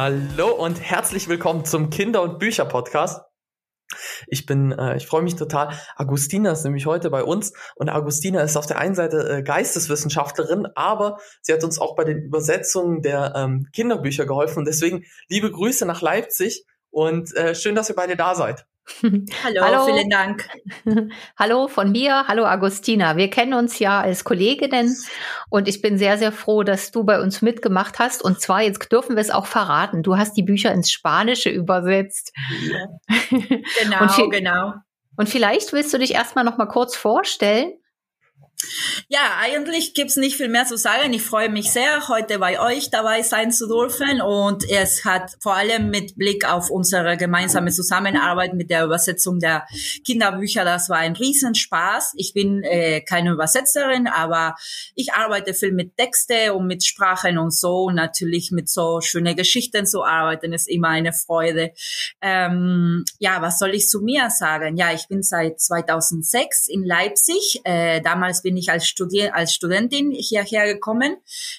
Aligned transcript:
Hallo 0.00 0.52
und 0.52 0.80
herzlich 0.80 1.26
willkommen 1.26 1.64
zum 1.64 1.90
Kinder- 1.90 2.22
und 2.22 2.38
Bücher-Podcast. 2.38 3.20
Ich 4.28 4.46
bin, 4.46 4.70
äh, 4.70 4.96
ich 4.96 5.08
freue 5.08 5.22
mich 5.22 5.34
total. 5.34 5.76
Agustina 5.96 6.52
ist 6.52 6.62
nämlich 6.62 6.86
heute 6.86 7.10
bei 7.10 7.24
uns 7.24 7.52
und 7.74 7.88
Agustina 7.88 8.42
ist 8.42 8.56
auf 8.56 8.66
der 8.66 8.78
einen 8.78 8.94
Seite 8.94 9.28
äh, 9.28 9.42
Geisteswissenschaftlerin, 9.42 10.68
aber 10.76 11.18
sie 11.42 11.52
hat 11.52 11.64
uns 11.64 11.80
auch 11.80 11.96
bei 11.96 12.04
den 12.04 12.18
Übersetzungen 12.18 13.02
der 13.02 13.32
ähm, 13.34 13.66
Kinderbücher 13.72 14.24
geholfen. 14.24 14.60
Und 14.60 14.66
deswegen 14.66 15.02
liebe 15.28 15.50
Grüße 15.50 15.84
nach 15.84 16.00
Leipzig 16.00 16.64
und 16.90 17.34
äh, 17.34 17.56
schön, 17.56 17.74
dass 17.74 17.88
ihr 17.88 17.96
beide 17.96 18.14
da 18.14 18.36
seid. 18.36 18.66
Hallo, 19.44 19.62
hallo, 19.62 19.84
vielen 19.86 20.10
Dank. 20.10 20.48
hallo 21.36 21.68
von 21.68 21.92
mir, 21.92 22.26
hallo 22.26 22.44
Agustina. 22.44 23.16
Wir 23.16 23.30
kennen 23.30 23.54
uns 23.54 23.78
ja 23.78 24.00
als 24.00 24.24
Kolleginnen 24.24 24.96
und 25.50 25.68
ich 25.68 25.82
bin 25.82 25.98
sehr, 25.98 26.18
sehr 26.18 26.32
froh, 26.32 26.62
dass 26.62 26.90
du 26.90 27.04
bei 27.04 27.20
uns 27.20 27.42
mitgemacht 27.42 27.98
hast. 27.98 28.22
Und 28.22 28.40
zwar, 28.40 28.62
jetzt 28.62 28.90
dürfen 28.90 29.16
wir 29.16 29.20
es 29.20 29.30
auch 29.30 29.46
verraten, 29.46 30.02
du 30.02 30.16
hast 30.16 30.36
die 30.36 30.42
Bücher 30.42 30.72
ins 30.72 30.90
Spanische 30.90 31.50
übersetzt. 31.50 32.32
Ja. 32.62 32.86
genau, 33.30 34.02
und 34.02 34.30
genau. 34.30 34.72
Und 35.16 35.28
vielleicht 35.28 35.72
willst 35.72 35.92
du 35.92 35.98
dich 35.98 36.14
erstmal 36.14 36.44
noch 36.44 36.58
mal 36.58 36.66
kurz 36.66 36.96
vorstellen 36.96 37.72
ja, 39.08 39.38
eigentlich 39.40 39.94
gibt's 39.94 40.16
nicht 40.16 40.36
viel 40.36 40.48
mehr 40.48 40.66
zu 40.66 40.76
sagen. 40.76 41.12
Ich 41.12 41.22
freue 41.22 41.48
mich 41.48 41.70
sehr, 41.70 42.08
heute 42.08 42.38
bei 42.38 42.60
euch 42.60 42.90
dabei 42.90 43.22
sein 43.22 43.52
zu 43.52 43.66
dürfen. 43.66 44.20
Und 44.20 44.68
es 44.68 45.04
hat 45.04 45.36
vor 45.40 45.54
allem 45.54 45.90
mit 45.90 46.16
Blick 46.16 46.44
auf 46.44 46.70
unsere 46.70 47.16
gemeinsame 47.16 47.70
Zusammenarbeit 47.70 48.54
mit 48.54 48.70
der 48.70 48.84
Übersetzung 48.84 49.38
der 49.38 49.66
Kinderbücher, 50.04 50.64
das 50.64 50.88
war 50.88 50.98
ein 50.98 51.14
Riesenspaß. 51.14 52.14
Ich 52.16 52.32
bin 52.34 52.62
äh, 52.64 53.00
keine 53.00 53.32
Übersetzerin, 53.32 54.08
aber 54.08 54.56
ich 54.94 55.12
arbeite 55.12 55.54
viel 55.54 55.72
mit 55.72 55.96
Texte 55.96 56.54
und 56.54 56.66
mit 56.66 56.84
Sprachen 56.84 57.38
und 57.38 57.54
so. 57.54 57.84
Und 57.84 57.94
natürlich 57.94 58.50
mit 58.50 58.68
so 58.68 59.00
schönen 59.00 59.36
Geschichten 59.36 59.86
zu 59.86 60.04
arbeiten, 60.04 60.52
ist 60.52 60.68
immer 60.68 60.88
eine 60.88 61.12
Freude. 61.12 61.72
Ähm, 62.20 63.04
ja, 63.18 63.40
was 63.40 63.58
soll 63.58 63.74
ich 63.74 63.88
zu 63.88 64.00
mir 64.00 64.30
sagen? 64.30 64.76
Ja, 64.76 64.92
ich 64.92 65.06
bin 65.08 65.22
seit 65.22 65.60
2006 65.60 66.68
in 66.68 66.84
Leipzig. 66.84 67.60
Äh, 67.64 68.00
damals 68.00 68.42
bin 68.42 68.47
ich 68.56 68.70
als, 68.70 68.86
Studi 68.86 69.28
als 69.28 69.54
Studentin 69.54 70.10
hierher 70.10 70.66
gekommen, 70.72 71.16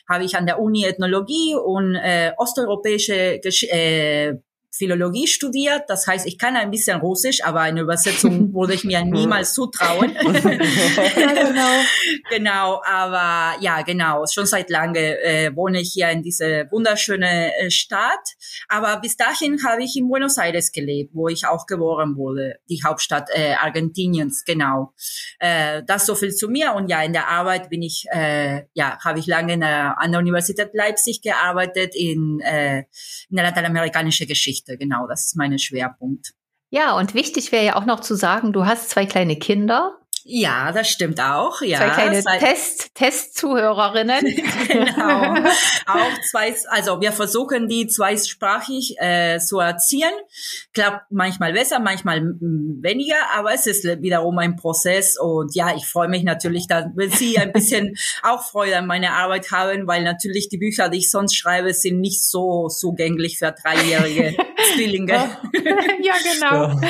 habe 0.07 0.23
ich 0.23 0.35
an 0.35 0.45
der 0.45 0.59
Uni 0.59 0.85
Ethnologie 0.85 1.55
und 1.55 1.95
äh, 1.95 2.31
osteuropäische 2.37 3.39
Gesch 3.41 3.63
äh, 3.63 4.35
Philologie 4.71 5.27
studiert. 5.27 5.83
Das 5.87 6.05
heißt, 6.05 6.27
ich 6.27 6.37
kann 6.37 6.55
ein 6.55 6.71
bisschen 6.71 6.99
Russisch, 6.99 7.43
aber 7.43 7.61
eine 7.61 7.81
Übersetzung 7.81 8.53
würde 8.53 8.73
ich 8.73 8.83
mir 8.83 9.03
niemals 9.03 9.53
zutrauen. 9.53 10.13
ja, 10.13 11.33
genau. 11.33 11.69
genau, 12.29 12.81
aber 12.85 13.59
ja, 13.61 13.81
genau. 13.81 14.25
Schon 14.31 14.45
seit 14.45 14.69
lange 14.69 15.19
äh, 15.21 15.55
wohne 15.55 15.81
ich 15.81 15.91
hier 15.93 16.09
in 16.09 16.21
diese 16.21 16.67
wunderschöne 16.71 17.55
äh, 17.57 17.71
Stadt. 17.71 18.35
Aber 18.67 18.99
bis 19.01 19.17
dahin 19.17 19.63
habe 19.65 19.83
ich 19.83 19.95
in 19.97 20.07
Buenos 20.07 20.37
Aires 20.37 20.71
gelebt, 20.71 21.11
wo 21.13 21.27
ich 21.27 21.47
auch 21.47 21.65
geboren 21.65 22.15
wurde, 22.15 22.59
die 22.69 22.81
Hauptstadt 22.85 23.29
äh, 23.33 23.53
Argentiniens. 23.53 24.43
Genau. 24.45 24.93
Äh, 25.39 25.83
das 25.85 26.05
so 26.05 26.15
viel 26.15 26.33
zu 26.33 26.47
mir. 26.47 26.73
Und 26.73 26.89
ja, 26.89 27.01
in 27.01 27.13
der 27.13 27.27
Arbeit 27.27 27.69
bin 27.69 27.81
ich, 27.81 28.05
äh, 28.11 28.63
ja, 28.73 28.99
habe 29.03 29.19
ich 29.19 29.25
lange 29.25 29.57
der, 29.57 29.99
an 29.99 30.11
der 30.11 30.19
Universität 30.19 30.69
Leipzig 30.73 31.21
gearbeitet 31.21 31.95
in, 31.95 32.39
äh, 32.41 32.83
in 33.29 33.35
der 33.35 33.45
lateinamerikanischen 33.45 34.27
Geschichte. 34.27 34.58
Geschichte. 34.59 34.77
Genau, 34.77 35.07
das 35.07 35.25
ist 35.25 35.37
mein 35.37 35.57
Schwerpunkt. 35.57 36.33
Ja, 36.71 36.95
und 36.97 37.13
wichtig 37.13 37.51
wäre 37.51 37.65
ja 37.65 37.75
auch 37.75 37.85
noch 37.85 37.99
zu 37.99 38.15
sagen, 38.15 38.53
du 38.53 38.65
hast 38.65 38.89
zwei 38.89 39.05
kleine 39.05 39.37
Kinder. 39.37 39.98
Ja, 40.31 40.71
das 40.71 40.87
stimmt 40.87 41.19
auch. 41.19 41.59
Ja, 41.61 41.79
zwei 41.79 41.89
kleine 41.89 42.23
Test, 42.23 42.93
Testzuhörerinnen. 42.93 44.23
genau. 44.67 45.49
auch 45.87 46.21
zwei, 46.29 46.55
also 46.69 47.01
wir 47.01 47.11
versuchen 47.11 47.67
die 47.67 47.87
zweisprachig 47.87 48.95
äh, 48.99 49.39
zu 49.39 49.57
erziehen. 49.57 50.11
Klappt 50.73 51.11
manchmal 51.11 51.53
besser, 51.53 51.79
manchmal 51.79 52.21
weniger, 52.21 53.15
aber 53.35 53.55
es 53.55 53.65
ist 53.65 53.85
wiederum 53.85 54.37
ein 54.37 54.55
Prozess. 54.55 55.17
Und 55.19 55.55
ja, 55.55 55.75
ich 55.75 55.87
freue 55.87 56.09
mich 56.09 56.23
natürlich, 56.23 56.67
dass 56.67 56.85
wenn 56.93 57.09
Sie 57.09 57.39
ein 57.39 57.51
bisschen 57.51 57.95
auch 58.21 58.43
Freude 58.43 58.77
an 58.77 58.85
meiner 58.85 59.13
Arbeit 59.13 59.51
haben, 59.51 59.87
weil 59.87 60.03
natürlich 60.03 60.47
die 60.47 60.59
Bücher, 60.59 60.89
die 60.89 60.99
ich 60.99 61.09
sonst 61.09 61.35
schreibe, 61.35 61.73
sind 61.73 62.01
nicht 62.01 62.23
so 62.23 62.67
zugänglich 62.67 63.39
für 63.39 63.51
dreijährige 63.51 64.37
Zwillinge. 64.75 65.13
ja, 66.03 66.13
genau. 66.33 66.79
Ja. 66.79 66.81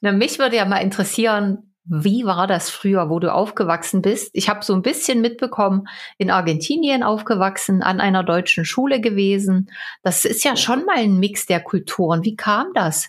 Na, 0.00 0.12
mich 0.12 0.38
würde 0.38 0.54
ja 0.54 0.64
mal 0.64 0.78
interessieren, 0.78 1.67
wie 1.88 2.24
war 2.24 2.46
das 2.46 2.70
früher, 2.70 3.08
wo 3.08 3.18
du 3.18 3.32
aufgewachsen 3.32 4.02
bist? 4.02 4.30
Ich 4.34 4.48
habe 4.48 4.64
so 4.64 4.74
ein 4.74 4.82
bisschen 4.82 5.20
mitbekommen, 5.20 5.88
in 6.18 6.30
Argentinien 6.30 7.02
aufgewachsen, 7.02 7.82
an 7.82 8.00
einer 8.00 8.24
deutschen 8.24 8.64
Schule 8.64 9.00
gewesen. 9.00 9.70
Das 10.02 10.24
ist 10.24 10.44
ja 10.44 10.56
schon 10.56 10.84
mal 10.84 10.98
ein 10.98 11.18
Mix 11.18 11.46
der 11.46 11.60
Kulturen. 11.60 12.24
Wie 12.24 12.36
kam 12.36 12.72
das? 12.74 13.08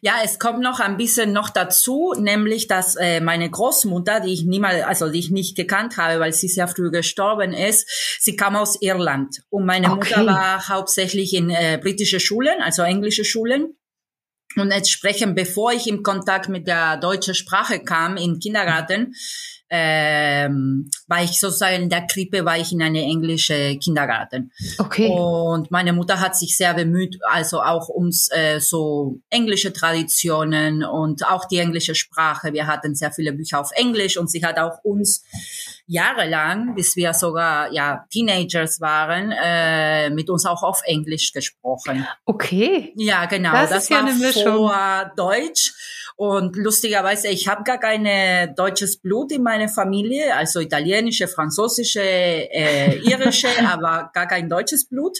Ja, 0.00 0.14
es 0.22 0.38
kommt 0.38 0.60
noch 0.60 0.78
ein 0.78 0.96
bisschen 0.96 1.32
noch 1.32 1.50
dazu, 1.50 2.14
nämlich 2.16 2.68
dass 2.68 2.94
äh, 2.94 3.20
meine 3.20 3.50
Großmutter, 3.50 4.20
die 4.20 4.32
ich 4.32 4.44
niemals, 4.44 4.84
also 4.84 5.10
die 5.10 5.18
ich 5.18 5.30
nicht 5.30 5.56
gekannt 5.56 5.96
habe, 5.96 6.20
weil 6.20 6.32
sie 6.32 6.48
sehr 6.48 6.68
früh 6.68 6.90
gestorben 6.90 7.52
ist, 7.52 7.88
sie 8.20 8.36
kam 8.36 8.54
aus 8.54 8.80
Irland 8.80 9.42
und 9.50 9.66
meine 9.66 9.90
okay. 9.90 10.20
Mutter 10.20 10.26
war 10.26 10.68
hauptsächlich 10.68 11.34
in 11.34 11.50
äh, 11.50 11.80
britische 11.82 12.20
Schulen, 12.20 12.62
also 12.62 12.82
englische 12.82 13.24
Schulen 13.24 13.76
und 14.54 14.70
entsprechend, 14.70 15.34
bevor 15.34 15.72
ich 15.72 15.86
in 15.86 16.02
Kontakt 16.02 16.48
mit 16.48 16.66
der 16.66 16.96
deutschen 16.96 17.34
Sprache 17.34 17.80
kam, 17.80 18.16
im 18.16 18.38
Kindergarten, 18.38 19.14
ähm, 19.68 20.90
war 21.08 21.24
ich 21.24 21.40
sozusagen 21.40 21.84
in 21.84 21.88
der 21.88 22.06
Krippe, 22.06 22.44
war 22.44 22.58
ich 22.58 22.72
in 22.72 22.82
eine 22.82 23.02
englische 23.02 23.76
Kindergarten. 23.78 24.52
Okay. 24.78 25.08
Und 25.08 25.70
meine 25.70 25.92
Mutter 25.92 26.20
hat 26.20 26.36
sich 26.36 26.56
sehr 26.56 26.74
bemüht, 26.74 27.18
also 27.28 27.62
auch 27.62 27.88
uns 27.88 28.30
äh, 28.32 28.60
so 28.60 29.20
englische 29.30 29.72
Traditionen 29.72 30.84
und 30.84 31.26
auch 31.26 31.46
die 31.46 31.58
englische 31.58 31.94
Sprache. 31.94 32.52
Wir 32.52 32.66
hatten 32.66 32.94
sehr 32.94 33.12
viele 33.12 33.32
Bücher 33.32 33.60
auf 33.60 33.70
Englisch 33.74 34.16
und 34.16 34.30
sie 34.30 34.44
hat 34.44 34.58
auch 34.58 34.78
uns 34.84 35.24
jahrelang, 35.86 36.74
bis 36.74 36.96
wir 36.96 37.12
sogar 37.14 37.72
ja 37.72 38.06
Teenagers 38.10 38.80
waren, 38.80 39.32
äh, 39.32 40.10
mit 40.10 40.30
uns 40.30 40.44
auch 40.46 40.62
auf 40.62 40.82
Englisch 40.84 41.32
gesprochen. 41.32 42.06
Okay. 42.24 42.92
Ja, 42.96 43.26
genau. 43.26 43.52
Das, 43.52 43.70
das 43.70 43.90
war 43.90 44.08
ja 44.08 44.32
vor 44.32 45.12
Deutsch. 45.16 45.72
Und 46.16 46.56
lustigerweise, 46.56 47.28
ich 47.28 47.46
habe 47.46 47.62
gar 47.62 47.78
keine 47.78 48.52
deutsches 48.56 48.96
Blut 48.96 49.30
in 49.32 49.42
meiner 49.56 49.68
Familie, 49.68 50.34
also 50.34 50.60
italienische, 50.60 51.28
französische, 51.28 52.00
äh, 52.00 52.98
irische, 53.04 53.48
aber 53.66 54.10
gar 54.12 54.26
kein 54.26 54.48
deutsches 54.48 54.88
Blut. 54.88 55.18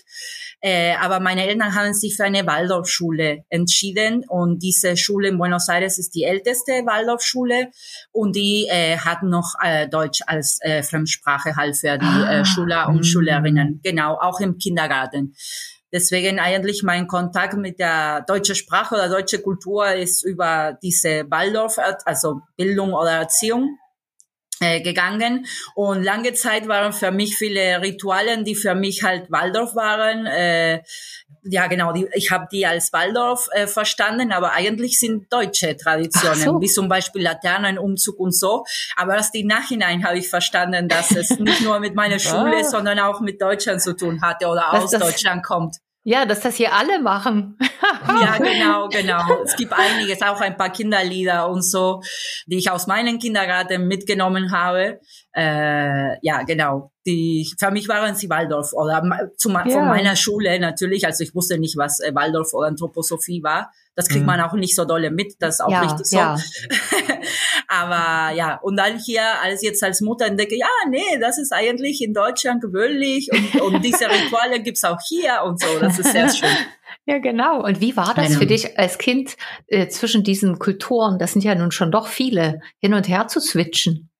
Äh, 0.60 0.94
aber 0.96 1.20
meine 1.20 1.46
Eltern 1.46 1.74
haben 1.74 1.92
sich 1.92 2.16
für 2.16 2.24
eine 2.24 2.46
Waldorfschule 2.46 3.44
entschieden 3.48 4.24
und 4.28 4.62
diese 4.62 4.96
Schule 4.96 5.28
in 5.28 5.38
Buenos 5.38 5.68
Aires 5.68 5.98
ist 5.98 6.14
die 6.14 6.24
älteste 6.24 6.72
Waldorfschule 6.86 7.70
und 8.10 8.34
die 8.36 8.66
äh, 8.70 8.96
hat 8.96 9.22
noch 9.22 9.54
äh, 9.62 9.88
Deutsch 9.88 10.20
als 10.26 10.58
äh, 10.62 10.82
Fremdsprache 10.82 11.56
halt 11.56 11.76
für 11.76 11.98
die 11.98 12.04
äh, 12.04 12.40
ah, 12.40 12.44
Schüler 12.44 12.88
und 12.88 13.04
Schülerinnen, 13.04 13.80
genau, 13.82 14.14
auch 14.14 14.40
im 14.40 14.58
Kindergarten. 14.58 15.34
Deswegen 15.92 16.40
eigentlich 16.40 16.82
mein 16.82 17.06
Kontakt 17.06 17.54
mit 17.54 17.78
der 17.78 18.22
deutschen 18.22 18.54
Sprache 18.56 18.96
oder 18.96 19.08
deutschen 19.08 19.42
Kultur 19.42 19.88
ist 19.92 20.24
über 20.24 20.76
diese 20.82 21.30
Waldorf, 21.30 21.78
also 22.04 22.40
Bildung 22.56 22.92
oder 22.92 23.12
Erziehung 23.12 23.78
äh, 23.78 23.85
gegangen 24.60 25.46
und 25.74 26.02
lange 26.02 26.32
Zeit 26.32 26.68
waren 26.68 26.92
für 26.92 27.10
mich 27.10 27.36
viele 27.36 27.82
Ritualen, 27.82 28.44
die 28.44 28.54
für 28.54 28.74
mich 28.74 29.02
halt 29.02 29.30
Waldorf 29.30 29.74
waren. 29.74 30.26
Äh, 30.26 30.82
ja, 31.48 31.66
genau, 31.66 31.92
die, 31.92 32.08
ich 32.14 32.30
habe 32.30 32.46
die 32.50 32.66
als 32.66 32.92
Waldorf 32.92 33.48
äh, 33.52 33.66
verstanden, 33.66 34.32
aber 34.32 34.52
eigentlich 34.52 34.98
sind 34.98 35.32
deutsche 35.32 35.76
Traditionen, 35.76 36.40
so. 36.40 36.60
wie 36.60 36.66
zum 36.66 36.88
Beispiel 36.88 37.22
Laternenumzug 37.22 38.18
und 38.18 38.34
so. 38.34 38.64
Aber 38.96 39.14
erst 39.14 39.34
im 39.34 39.46
Nachhinein 39.46 40.04
habe 40.04 40.18
ich 40.18 40.28
verstanden, 40.28 40.88
dass 40.88 41.12
es 41.12 41.30
nicht 41.38 41.62
nur 41.62 41.78
mit 41.78 41.94
meiner 41.94 42.18
Schule, 42.18 42.58
ah. 42.60 42.64
sondern 42.64 42.98
auch 42.98 43.20
mit 43.20 43.40
Deutschland 43.40 43.80
zu 43.80 43.94
tun 43.94 44.22
hatte 44.22 44.46
oder 44.46 44.68
das, 44.72 44.84
aus 44.84 44.90
Deutschland 45.00 45.44
kommt. 45.44 45.76
Ja, 46.08 46.24
dass 46.24 46.38
das 46.38 46.54
hier 46.54 46.72
alle 46.72 47.02
machen. 47.02 47.58
ja, 48.20 48.38
genau, 48.38 48.88
genau. 48.88 49.42
Es 49.42 49.56
gibt 49.56 49.72
einiges, 49.72 50.22
auch 50.22 50.40
ein 50.40 50.56
paar 50.56 50.70
Kinderlieder 50.70 51.48
und 51.48 51.62
so, 51.62 52.00
die 52.46 52.58
ich 52.58 52.70
aus 52.70 52.86
meinem 52.86 53.18
Kindergarten 53.18 53.88
mitgenommen 53.88 54.52
habe. 54.52 55.00
Äh, 55.32 56.16
ja, 56.24 56.44
genau. 56.46 56.92
Die, 57.06 57.52
für 57.58 57.72
mich 57.72 57.88
waren 57.88 58.14
sie 58.14 58.30
Waldorf 58.30 58.72
oder 58.72 59.02
zu, 59.36 59.50
ja. 59.50 59.68
von 59.68 59.88
meiner 59.88 60.14
Schule 60.14 60.60
natürlich. 60.60 61.04
Also 61.04 61.24
ich 61.24 61.34
wusste 61.34 61.58
nicht, 61.58 61.76
was 61.76 61.98
äh, 61.98 62.14
Waldorf 62.14 62.54
oder 62.54 62.68
Anthroposophie 62.68 63.42
war. 63.42 63.72
Das 63.96 64.06
kriegt 64.06 64.20
mhm. 64.20 64.26
man 64.26 64.40
auch 64.42 64.52
nicht 64.52 64.76
so 64.76 64.84
dolle 64.84 65.10
mit, 65.10 65.34
das 65.40 65.56
ist 65.56 65.60
auch 65.60 65.72
ja, 65.72 65.80
richtig 65.80 66.06
so. 66.06 66.18
Ja. 66.18 66.36
Aber 67.68 68.34
ja, 68.34 68.58
und 68.62 68.76
dann 68.76 68.98
hier 68.98 69.22
als 69.42 69.62
jetzt 69.62 69.82
als 69.82 70.00
Mutter 70.00 70.26
entdecke, 70.26 70.56
ja, 70.56 70.68
nee, 70.88 71.18
das 71.20 71.38
ist 71.38 71.52
eigentlich 71.52 72.00
in 72.02 72.14
Deutschland 72.14 72.62
gewöhnlich 72.62 73.28
und, 73.32 73.60
und 73.60 73.84
diese 73.84 74.04
Rituale 74.10 74.62
gibt's 74.62 74.84
auch 74.84 74.98
hier 75.08 75.42
und 75.44 75.60
so. 75.60 75.78
Das 75.80 75.98
ist 75.98 76.12
sehr 76.12 76.28
schön. 76.28 76.48
Ja, 77.08 77.18
genau. 77.18 77.64
Und 77.64 77.80
wie 77.80 77.96
war 77.96 78.14
das 78.14 78.34
für 78.36 78.46
dich 78.46 78.80
als 78.80 78.98
Kind 78.98 79.36
äh, 79.68 79.86
zwischen 79.86 80.24
diesen 80.24 80.58
Kulturen? 80.58 81.20
Das 81.20 81.34
sind 81.34 81.42
ja 81.42 81.54
nun 81.54 81.70
schon 81.70 81.92
doch 81.92 82.08
viele, 82.08 82.60
hin 82.80 82.94
und 82.94 83.06
her 83.06 83.28
zu 83.28 83.38
switchen. 83.38 84.10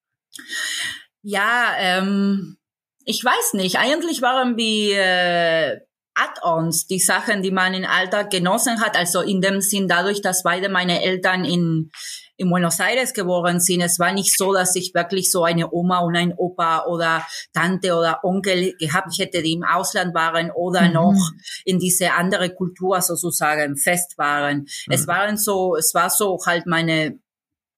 Ja, 1.23 1.73
ähm, 1.81 2.59
ich 3.05 3.25
weiß 3.25 3.55
nicht. 3.55 3.79
Eigentlich 3.79 4.23
waren 4.23 4.57
wir 4.57 4.99
äh, 4.99 5.81
Add-ons, 6.15 6.87
die 6.87 6.99
Sachen, 6.99 7.43
die 7.43 7.51
man 7.51 7.75
im 7.75 7.85
Alltag 7.85 8.31
genossen 8.31 8.81
hat. 8.81 8.97
Also 8.97 9.21
in 9.21 9.41
dem 9.41 9.61
Sinn, 9.61 9.89
dadurch, 9.89 10.23
dass 10.23 10.43
beide 10.43 10.69
meine 10.69 11.03
Eltern 11.03 11.45
in, 11.45 11.91
in 12.37 12.51
Buenos 12.51 12.81
Aires 12.81 13.15
geboren 13.15 13.61
sind. 13.61 13.81
Es 13.81 13.99
war 13.99 14.13
nicht 14.13 14.37
so, 14.37 14.53
dass 14.53 14.77
ich 14.77 14.93
wirklich 14.95 15.31
so 15.31 15.45
eine 15.45 15.73
Oma 15.73 16.01
und 16.01 16.17
ein 16.17 16.35
Opa 16.37 16.85
oder 16.87 17.27
Tante 17.53 17.95
oder 17.95 18.21
Onkel 18.23 18.75
gehabt 18.79 19.19
hätte, 19.19 19.43
die 19.43 19.55
im 19.55 19.65
Ausland 19.65 20.15
waren 20.15 20.51
oder 20.51 20.83
mhm. 20.83 20.93
noch 20.93 21.31
in 21.65 21.79
diese 21.79 22.13
andere 22.13 22.51
Kultur 22.51 23.01
sozusagen 23.01 23.77
fest 23.77 24.19
waren. 24.19 24.59
Mhm. 24.59 24.93
Es 24.93 25.07
waren 25.07 25.37
so, 25.37 25.77
es 25.77 25.95
war 25.95 26.11
so 26.11 26.39
halt 26.47 26.67
meine 26.67 27.19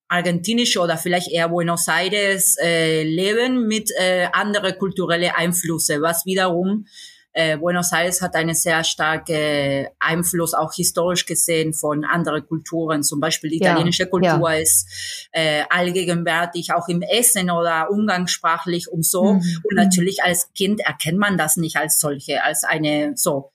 argentinische 0.09 0.81
oder 0.81 0.97
vielleicht 0.97 1.31
eher 1.31 1.51
Buenos 1.51 1.87
Aires 1.87 2.57
äh, 2.63 3.03
Leben 3.03 3.69
mit 3.69 3.91
äh, 3.99 4.29
andere 4.33 4.73
kulturelle 4.75 5.37
Einflüsse, 5.37 6.01
was 6.01 6.25
wiederum 6.25 6.87
äh, 7.33 7.57
Buenos 7.57 7.93
Aires 7.93 8.23
hat 8.23 8.35
einen 8.35 8.55
sehr 8.55 8.83
starken 8.85 9.87
Einfluss, 10.01 10.55
auch 10.55 10.73
historisch 10.73 11.27
gesehen, 11.27 11.73
von 11.73 12.05
anderen 12.05 12.47
Kulturen. 12.47 13.03
Zum 13.03 13.21
Beispiel 13.21 13.51
die 13.51 13.57
italienische 13.59 14.05
ja, 14.05 14.09
Kultur 14.09 14.53
ja. 14.53 14.59
ist 14.59 15.29
äh, 15.33 15.63
allgegenwärtig, 15.69 16.73
auch 16.73 16.89
im 16.89 17.03
Essen 17.03 17.51
oder 17.51 17.91
umgangssprachlich 17.91 18.91
und 18.91 19.05
so. 19.05 19.35
Mhm. 19.35 19.63
Und 19.65 19.77
natürlich 19.77 20.23
als 20.23 20.53
Kind 20.55 20.81
erkennt 20.81 21.19
man 21.19 21.37
das 21.37 21.57
nicht 21.57 21.77
als 21.77 22.01
solche, 22.01 22.43
als 22.43 22.65
eine 22.65 23.13
so 23.15 23.53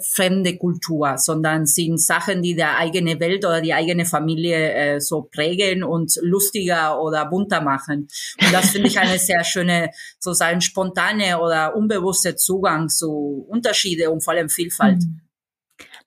fremde 0.00 0.56
Kultur, 0.56 1.18
sondern 1.18 1.66
sind 1.66 2.00
Sachen, 2.00 2.42
die 2.42 2.54
der 2.54 2.78
eigene 2.78 3.18
Welt 3.18 3.44
oder 3.44 3.60
die 3.60 3.74
eigene 3.74 4.04
Familie 4.04 4.72
äh, 4.72 5.00
so 5.00 5.22
prägen 5.22 5.82
und 5.82 6.16
lustiger 6.22 7.00
oder 7.00 7.26
bunter 7.26 7.60
machen. 7.60 8.08
Und 8.40 8.52
das 8.52 8.70
finde 8.70 8.88
ich 8.88 8.98
eine 8.98 9.18
sehr 9.18 9.42
schöne, 9.44 9.90
sozusagen 10.20 10.60
spontane 10.60 11.40
oder 11.40 11.74
unbewusste 11.74 12.36
Zugang 12.36 12.88
zu 12.88 13.13
Unterschiede 13.14 14.10
und 14.10 14.22
vor 14.22 14.34
allem 14.34 14.48
Vielfalt. 14.48 15.02
Mhm. 15.02 15.20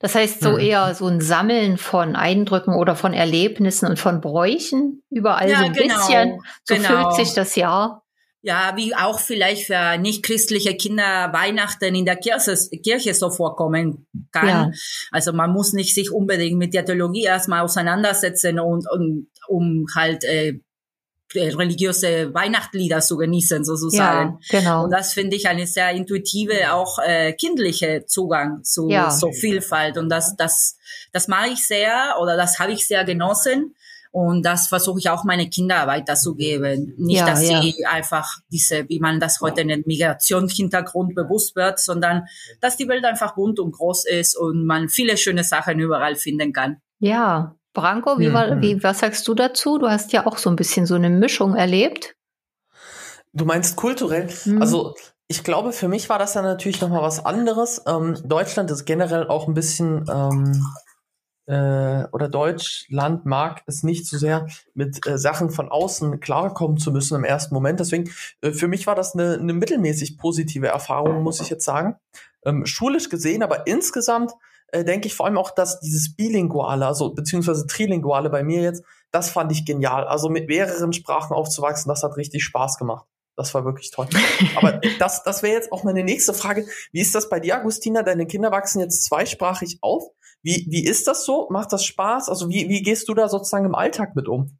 Das 0.00 0.14
heißt, 0.14 0.40
so 0.40 0.52
mhm. 0.52 0.60
eher 0.60 0.94
so 0.94 1.06
ein 1.06 1.20
Sammeln 1.20 1.76
von 1.76 2.14
Eindrücken 2.14 2.74
oder 2.74 2.94
von 2.94 3.12
Erlebnissen 3.12 3.86
und 3.86 3.98
von 3.98 4.20
Bräuchen 4.20 5.02
überall 5.10 5.50
ja, 5.50 5.58
so 5.58 5.64
ein 5.64 5.72
genau, 5.72 5.94
bisschen. 5.96 6.40
So 6.64 6.74
genau. 6.74 6.88
fühlt 6.88 7.26
sich 7.26 7.34
das 7.34 7.56
Jahr. 7.56 8.04
Ja, 8.40 8.74
wie 8.76 8.94
auch 8.94 9.18
vielleicht 9.18 9.66
für 9.66 9.98
nicht 9.98 10.22
christliche 10.22 10.76
Kinder 10.76 11.32
Weihnachten 11.32 11.96
in 11.96 12.04
der 12.04 12.16
Kirche, 12.16 12.56
Kirche 12.84 13.12
so 13.12 13.30
vorkommen 13.30 14.06
kann. 14.30 14.48
Ja. 14.48 14.70
Also 15.10 15.32
man 15.32 15.50
muss 15.50 15.72
nicht 15.72 15.92
sich 15.92 16.12
unbedingt 16.12 16.56
mit 16.56 16.72
der 16.72 16.84
Theologie 16.84 17.24
erstmal 17.24 17.62
auseinandersetzen 17.62 18.60
und, 18.60 18.88
und 18.88 19.28
um 19.48 19.86
halt 19.96 20.22
äh, 20.22 20.60
religiöse 21.34 22.32
Weihnachtslieder 22.32 23.00
zu 23.00 23.16
genießen 23.16 23.64
sozusagen. 23.64 24.38
Ja, 24.50 24.60
genau. 24.60 24.84
Und 24.84 24.90
das 24.90 25.12
finde 25.12 25.36
ich 25.36 25.48
eine 25.48 25.66
sehr 25.66 25.90
intuitive, 25.90 26.72
auch 26.72 26.98
äh, 26.98 27.32
kindliche 27.34 28.04
Zugang 28.06 28.64
zu 28.64 28.88
ja. 28.88 29.10
so 29.10 29.32
Vielfalt. 29.32 29.98
Und 29.98 30.08
das, 30.08 30.36
das, 30.36 30.78
das 31.12 31.28
mache 31.28 31.48
ich 31.48 31.66
sehr 31.66 32.16
oder 32.20 32.36
das 32.36 32.58
habe 32.58 32.72
ich 32.72 32.86
sehr 32.86 33.04
genossen. 33.04 33.74
Und 34.10 34.42
das 34.42 34.68
versuche 34.68 34.98
ich 34.98 35.10
auch 35.10 35.24
meine 35.24 35.50
Kinder 35.50 35.86
weiterzugeben. 35.86 36.94
Nicht, 36.96 37.18
ja, 37.18 37.26
dass 37.26 37.48
ja. 37.48 37.60
sie 37.60 37.84
einfach 37.84 38.26
diese, 38.50 38.88
wie 38.88 39.00
man 39.00 39.20
das 39.20 39.40
heute 39.40 39.64
nennt, 39.64 39.86
Migrationshintergrund 39.86 41.14
bewusst 41.14 41.54
wird, 41.56 41.78
sondern 41.78 42.24
dass 42.60 42.76
die 42.76 42.88
Welt 42.88 43.04
einfach 43.04 43.34
bunt 43.34 43.60
und 43.60 43.72
groß 43.72 44.06
ist 44.06 44.36
und 44.36 44.64
man 44.64 44.88
viele 44.88 45.18
schöne 45.18 45.44
Sachen 45.44 45.78
überall 45.78 46.16
finden 46.16 46.52
kann. 46.52 46.78
Ja. 47.00 47.54
Branko, 47.80 48.18
wie, 48.18 48.32
war, 48.32 48.60
wie, 48.60 48.82
was 48.82 48.98
sagst 48.98 49.26
du 49.28 49.34
dazu? 49.34 49.78
Du 49.78 49.88
hast 49.88 50.12
ja 50.12 50.26
auch 50.26 50.36
so 50.36 50.50
ein 50.50 50.56
bisschen 50.56 50.84
so 50.84 50.94
eine 50.94 51.10
Mischung 51.10 51.54
erlebt. 51.54 52.16
Du 53.32 53.44
meinst 53.44 53.76
kulturell? 53.76 54.28
Mhm. 54.44 54.60
Also 54.60 54.96
ich 55.28 55.44
glaube, 55.44 55.72
für 55.72 55.86
mich 55.86 56.08
war 56.08 56.18
das 56.18 56.32
dann 56.32 56.44
natürlich 56.44 56.80
nochmal 56.80 57.02
was 57.02 57.24
anderes. 57.24 57.82
Ähm, 57.86 58.18
Deutschland 58.24 58.70
ist 58.70 58.84
generell 58.84 59.28
auch 59.28 59.46
ein 59.46 59.54
bisschen 59.54 60.04
ähm, 60.10 60.64
äh, 61.46 62.04
oder 62.12 62.28
Deutschland 62.28 63.24
mag 63.26 63.62
es 63.66 63.82
nicht 63.82 64.06
so 64.06 64.18
sehr, 64.18 64.46
mit 64.74 65.06
äh, 65.06 65.18
Sachen 65.18 65.50
von 65.50 65.68
außen 65.68 66.20
klarkommen 66.20 66.78
zu 66.78 66.90
müssen 66.90 67.14
im 67.14 67.24
ersten 67.24 67.54
Moment. 67.54 67.80
Deswegen, 67.80 68.10
äh, 68.40 68.52
für 68.52 68.68
mich 68.68 68.86
war 68.86 68.94
das 68.94 69.14
eine, 69.14 69.34
eine 69.34 69.54
mittelmäßig 69.54 70.18
positive 70.18 70.66
Erfahrung, 70.66 71.22
muss 71.22 71.40
ich 71.40 71.48
jetzt 71.48 71.64
sagen. 71.64 71.96
Ähm, 72.44 72.66
schulisch 72.66 73.08
gesehen, 73.08 73.42
aber 73.42 73.66
insgesamt 73.66 74.32
äh, 74.68 74.84
denke 74.84 75.06
ich 75.06 75.14
vor 75.14 75.26
allem 75.26 75.38
auch, 75.38 75.50
dass 75.50 75.80
dieses 75.80 76.14
Bilinguale, 76.14 76.86
also 76.86 77.14
beziehungsweise 77.14 77.66
Trilinguale 77.66 78.30
bei 78.30 78.42
mir 78.42 78.62
jetzt, 78.62 78.82
das 79.10 79.30
fand 79.30 79.52
ich 79.52 79.64
genial. 79.64 80.06
Also 80.06 80.28
mit 80.28 80.48
mehreren 80.48 80.92
Sprachen 80.92 81.34
aufzuwachsen, 81.34 81.88
das 81.88 82.02
hat 82.02 82.16
richtig 82.16 82.44
Spaß 82.44 82.76
gemacht. 82.76 83.06
Das 83.36 83.54
war 83.54 83.64
wirklich 83.64 83.90
toll. 83.90 84.08
Aber 84.56 84.80
das, 84.98 85.22
das 85.22 85.42
wäre 85.42 85.54
jetzt 85.54 85.72
auch 85.72 85.84
meine 85.84 86.02
nächste 86.02 86.34
Frage. 86.34 86.66
Wie 86.92 87.00
ist 87.00 87.14
das 87.14 87.28
bei 87.28 87.40
dir, 87.40 87.56
Agustina? 87.56 88.02
Deine 88.02 88.26
Kinder 88.26 88.50
wachsen 88.50 88.80
jetzt 88.80 89.04
zweisprachig 89.04 89.78
auf. 89.80 90.02
Wie, 90.42 90.66
wie 90.68 90.84
ist 90.84 91.06
das 91.06 91.24
so? 91.24 91.48
Macht 91.50 91.72
das 91.72 91.84
Spaß? 91.84 92.28
Also 92.28 92.48
wie, 92.48 92.68
wie 92.68 92.82
gehst 92.82 93.08
du 93.08 93.14
da 93.14 93.28
sozusagen 93.28 93.64
im 93.64 93.74
Alltag 93.74 94.14
mit 94.16 94.28
um? 94.28 94.58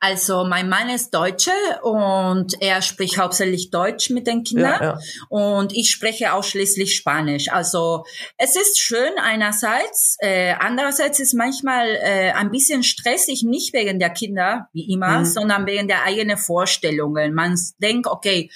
Also 0.00 0.44
mein 0.44 0.68
Mann 0.68 0.88
ist 0.88 1.14
Deutsche 1.14 1.52
und 1.82 2.60
er 2.60 2.82
spricht 2.82 3.18
hauptsächlich 3.18 3.70
Deutsch 3.70 4.10
mit 4.10 4.26
den 4.26 4.44
Kindern 4.44 4.80
ja, 4.80 4.98
ja. 4.98 4.98
und 5.28 5.72
ich 5.72 5.90
spreche 5.90 6.32
ausschließlich 6.32 6.96
Spanisch. 6.96 7.50
Also 7.50 8.04
es 8.36 8.56
ist 8.56 8.78
schön 8.78 9.12
einerseits, 9.22 10.16
äh, 10.20 10.54
andererseits 10.58 11.20
ist 11.20 11.34
manchmal 11.34 11.88
äh, 12.02 12.32
ein 12.32 12.50
bisschen 12.50 12.82
stressig, 12.82 13.42
nicht 13.42 13.72
wegen 13.72 13.98
der 13.98 14.10
Kinder 14.10 14.68
wie 14.72 14.92
immer, 14.92 15.20
mhm. 15.20 15.24
sondern 15.24 15.66
wegen 15.66 15.88
der 15.88 16.04
eigenen 16.04 16.36
Vorstellungen. 16.36 17.34
Man 17.34 17.58
denkt, 17.78 18.06
okay, 18.06 18.50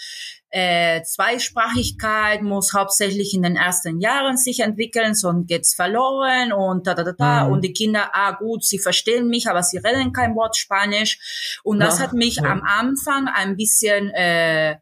äh, 0.57 1.03
Zweisprachigkeit 1.03 2.43
muss 2.43 2.75
hauptsächlich 2.75 3.35
in 3.35 3.43
den 3.43 3.57
ersten 3.57 4.01
Jahren 4.01 4.37
sich 4.37 4.61
entwickeln, 4.61 5.15
sonst 5.15 5.49
geht's 5.49 5.75
verloren 5.75 6.53
und 6.53 6.87
da 6.87 6.95
da 6.95 7.03
da 7.03 7.11
da. 7.11 7.45
Mhm. 7.45 7.53
Und 7.53 7.65
die 7.65 7.73
Kinder, 7.73 8.11
ah 8.13 8.31
gut, 8.31 8.65
sie 8.65 8.79
verstehen 8.79 9.27
mich, 9.27 9.49
aber 9.49 9.65
sie 9.65 9.79
reden 9.79 10.13
kein 10.13 10.37
Wort 10.37 10.57
Spanisch. 10.57 11.59
Und 11.65 11.81
das 11.81 11.99
ja, 11.99 12.05
hat 12.05 12.13
mich 12.13 12.37
ja. 12.37 12.45
am 12.45 12.63
Anfang 12.63 13.27
ein 13.27 13.57
bisschen, 13.57 14.11
äh, 14.11 14.77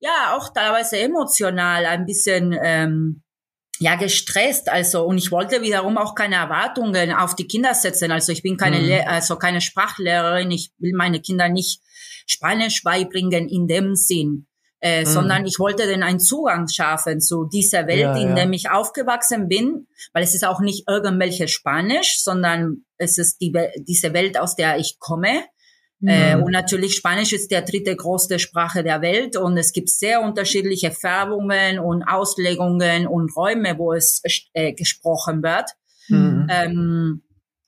ja, 0.00 0.36
auch 0.36 0.52
teilweise 0.52 0.98
emotional 0.98 1.86
ein 1.86 2.04
bisschen 2.04 2.54
ähm, 2.62 3.22
ja 3.80 3.96
gestresst 3.96 4.68
also 4.68 5.04
und 5.04 5.18
ich 5.18 5.32
wollte 5.32 5.62
wiederum 5.62 5.98
auch 5.98 6.14
keine 6.14 6.36
Erwartungen 6.36 7.12
auf 7.12 7.34
die 7.34 7.48
Kinder 7.48 7.74
setzen 7.74 8.12
also 8.12 8.30
ich 8.30 8.40
bin 8.40 8.56
keine 8.56 8.78
mhm. 8.78 9.08
also 9.08 9.34
keine 9.34 9.60
Sprachlehrerin 9.60 10.52
ich 10.52 10.70
will 10.78 10.92
meine 10.94 11.20
Kinder 11.20 11.48
nicht 11.48 11.80
Spanisch 12.24 12.84
beibringen 12.84 13.48
in 13.48 13.66
dem 13.66 13.96
Sinn 13.96 14.46
äh, 14.84 15.00
mhm. 15.00 15.06
sondern 15.06 15.46
ich 15.46 15.58
wollte 15.58 15.86
denn 15.86 16.02
einen 16.02 16.20
Zugang 16.20 16.68
schaffen 16.68 17.18
zu 17.18 17.46
dieser 17.46 17.86
Welt, 17.86 18.00
ja, 18.00 18.16
in 18.16 18.28
ja. 18.28 18.34
der 18.34 18.50
ich 18.50 18.70
aufgewachsen 18.70 19.48
bin, 19.48 19.86
weil 20.12 20.22
es 20.22 20.34
ist 20.34 20.44
auch 20.44 20.60
nicht 20.60 20.84
irgendwelche 20.86 21.48
Spanisch, 21.48 22.22
sondern 22.22 22.84
es 22.98 23.16
ist 23.16 23.40
die, 23.40 23.50
diese 23.78 24.12
Welt, 24.12 24.38
aus 24.38 24.56
der 24.56 24.76
ich 24.76 24.98
komme. 24.98 25.42
Mhm. 26.00 26.08
Äh, 26.08 26.36
und 26.36 26.52
natürlich 26.52 26.96
Spanisch 26.96 27.32
ist 27.32 27.50
der 27.50 27.62
dritte 27.62 27.96
größte 27.96 28.38
Sprache 28.38 28.84
der 28.84 29.00
Welt 29.00 29.38
und 29.38 29.56
es 29.56 29.72
gibt 29.72 29.88
sehr 29.88 30.20
unterschiedliche 30.20 30.90
Färbungen 30.90 31.78
und 31.78 32.02
Auslegungen 32.02 33.06
und 33.06 33.34
Räume, 33.34 33.78
wo 33.78 33.94
es 33.94 34.20
äh, 34.52 34.74
gesprochen 34.74 35.42
wird. 35.42 35.70
Mhm. 36.08 36.46
Ähm, 36.50 37.22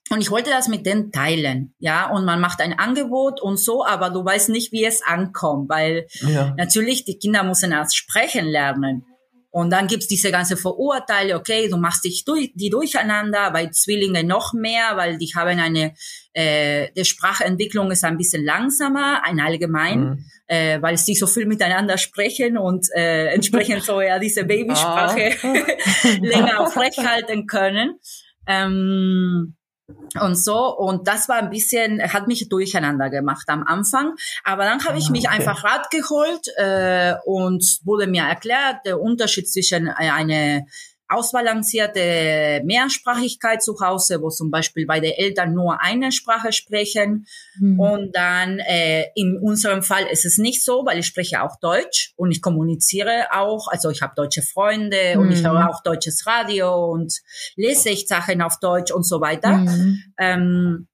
und 0.09 0.21
ich 0.21 0.31
wollte 0.31 0.49
das 0.49 0.67
mit 0.67 0.85
denen 0.85 1.11
teilen, 1.11 1.73
ja. 1.79 2.09
Und 2.09 2.25
man 2.25 2.39
macht 2.39 2.61
ein 2.61 2.77
Angebot 2.77 3.41
und 3.41 3.57
so, 3.57 3.85
aber 3.85 4.09
du 4.09 4.23
weißt 4.23 4.49
nicht, 4.49 4.71
wie 4.71 4.85
es 4.85 5.01
ankommt, 5.05 5.69
weil 5.69 6.07
ja. 6.21 6.53
natürlich 6.57 7.05
die 7.05 7.17
Kinder 7.17 7.43
müssen 7.43 7.71
erst 7.71 7.95
sprechen 7.95 8.45
lernen. 8.45 9.05
Und 9.49 9.71
dann 9.71 9.87
gibt's 9.87 10.07
diese 10.07 10.31
ganze 10.31 10.55
Vorurteile, 10.55 11.35
okay, 11.35 11.67
du 11.67 11.77
machst 11.77 12.05
dich 12.05 12.25
durch, 12.25 12.51
die 12.53 12.69
durcheinander, 12.69 13.49
bei 13.49 13.67
Zwillingen 13.67 14.27
noch 14.27 14.53
mehr, 14.53 14.95
weil 14.97 15.17
die 15.17 15.31
haben 15.35 15.59
eine, 15.59 15.95
äh, 16.33 16.89
die 16.95 17.03
Sprachentwicklung 17.03 17.89
ist 17.89 18.03
ein 18.03 18.17
bisschen 18.17 18.45
langsamer, 18.45 19.23
ein 19.25 19.39
allgemein, 19.39 19.99
mhm. 19.99 20.25
äh, 20.45 20.79
weil 20.81 20.97
sie 20.97 21.15
so 21.15 21.25
viel 21.25 21.47
miteinander 21.47 21.97
sprechen 21.97 22.59
und 22.59 22.85
äh, 22.95 23.33
entsprechend 23.33 23.83
so 23.83 23.99
ja 23.99 24.19
diese 24.19 24.43
Babysprache 24.45 25.31
ah. 25.41 26.07
länger 26.21 26.59
aufrechthalten 26.59 27.47
können. 27.47 27.99
Ähm, 28.45 29.56
und 30.19 30.35
so. 30.35 30.75
Und 30.75 31.07
das 31.07 31.29
war 31.29 31.37
ein 31.37 31.49
bisschen, 31.49 32.01
hat 32.01 32.27
mich 32.27 32.49
durcheinander 32.49 33.09
gemacht 33.09 33.47
am 33.47 33.63
Anfang. 33.63 34.15
Aber 34.43 34.63
dann 34.63 34.83
habe 34.85 34.97
ich 34.97 35.07
ah, 35.07 35.11
mich 35.11 35.27
okay. 35.27 35.37
einfach 35.37 35.63
Rat 35.63 35.89
geholt 35.89 36.47
äh, 36.57 37.15
und 37.25 37.79
wurde 37.83 38.07
mir 38.07 38.23
erklärt, 38.23 38.85
der 38.85 38.99
Unterschied 38.99 39.49
zwischen 39.49 39.87
eine 39.89 40.65
ausbalancierte 41.09 42.61
Mehrsprachigkeit 42.65 43.63
zu 43.63 43.79
Hause, 43.79 44.21
wo 44.21 44.29
zum 44.29 44.51
Beispiel 44.51 44.85
beide 44.85 45.17
Eltern 45.17 45.53
nur 45.53 45.81
eine 45.81 46.11
Sprache 46.11 46.51
sprechen. 46.51 47.25
Mhm. 47.59 47.79
Und 47.79 48.15
dann 48.15 48.59
äh, 48.59 49.05
in 49.15 49.37
unserem 49.41 49.83
Fall 49.83 50.05
ist 50.07 50.25
es 50.25 50.37
nicht 50.37 50.63
so, 50.63 50.85
weil 50.85 50.99
ich 50.99 51.07
spreche 51.07 51.43
auch 51.43 51.59
Deutsch 51.59 52.13
und 52.15 52.31
ich 52.31 52.41
kommuniziere 52.41 53.27
auch. 53.31 53.67
Also 53.69 53.89
ich 53.89 54.01
habe 54.01 54.13
deutsche 54.15 54.41
Freunde 54.41 55.15
mhm. 55.15 55.21
und 55.21 55.31
ich 55.31 55.43
höre 55.43 55.69
auch 55.69 55.81
deutsches 55.83 56.27
Radio 56.27 56.91
und 56.91 57.13
lese 57.55 57.89
ich 57.89 58.07
Sachen 58.07 58.41
auf 58.41 58.59
Deutsch 58.59 58.91
und 58.91 59.03
so 59.03 59.21
weiter. 59.21 59.57
Mhm. 59.57 60.03
Ähm, 60.19 60.87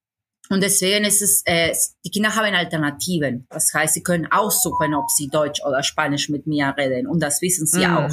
und 0.49 0.61
deswegen 0.61 1.05
ist 1.05 1.21
es, 1.21 1.41
äh, 1.45 1.73
die 2.05 2.11
Kinder 2.11 2.35
haben 2.35 2.53
Alternativen. 2.53 3.47
Das 3.49 3.73
heißt, 3.73 3.93
sie 3.93 4.03
können 4.03 4.27
aussuchen, 4.29 4.93
ob 4.93 5.09
sie 5.09 5.29
Deutsch 5.29 5.61
oder 5.65 5.81
Spanisch 5.83 6.29
mit 6.29 6.45
mir 6.47 6.75
reden. 6.77 7.07
Und 7.07 7.23
das 7.23 7.41
wissen 7.41 7.65
sie 7.65 7.87
mhm. 7.87 7.97
auch. 7.97 8.11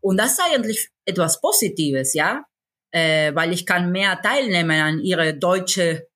Und 0.00 0.16
das 0.16 0.32
ist 0.32 0.40
eigentlich 0.50 0.90
etwas 1.08 1.40
Positives, 1.40 2.14
ja, 2.14 2.44
äh, 2.92 3.34
weil 3.34 3.52
ich 3.52 3.66
kann 3.66 3.90
mehr 3.90 4.20
teilnehmen 4.22 4.80
an 4.80 5.00
ihre 5.00 5.34
deutsche 5.34 6.08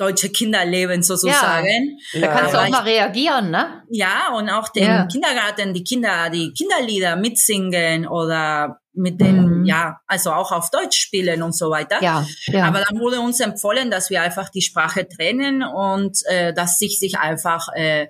deutsche 0.00 0.30
Kinderleben 0.30 1.02
sozusagen. 1.02 1.98
Ja, 2.12 2.20
da 2.20 2.26
kannst 2.28 2.54
du 2.54 2.58
auch 2.58 2.68
mal 2.70 2.82
reagieren, 2.84 3.50
ne? 3.50 3.82
Ja, 3.90 4.32
und 4.34 4.48
auch 4.48 4.70
den 4.70 4.84
ja. 4.84 5.06
Kindergarten, 5.06 5.74
die 5.74 5.84
Kinder, 5.84 6.30
die 6.30 6.54
Kinderlieder 6.54 7.16
mitsingen 7.16 8.08
oder 8.08 8.80
mit 8.94 9.20
den, 9.20 9.60
mhm. 9.60 9.64
ja, 9.66 10.00
also 10.06 10.32
auch 10.32 10.52
auf 10.52 10.70
Deutsch 10.70 10.98
spielen 10.98 11.42
und 11.42 11.54
so 11.54 11.70
weiter. 11.70 12.02
Ja, 12.02 12.26
ja. 12.46 12.64
Aber 12.64 12.80
dann 12.80 12.98
wurde 12.98 13.20
uns 13.20 13.40
empfohlen, 13.40 13.90
dass 13.90 14.08
wir 14.08 14.22
einfach 14.22 14.48
die 14.48 14.62
Sprache 14.62 15.06
trennen 15.06 15.62
und 15.62 16.18
äh, 16.30 16.54
dass 16.54 16.78
sich 16.78 16.98
sich 16.98 17.18
einfach 17.18 17.68
äh, 17.74 18.08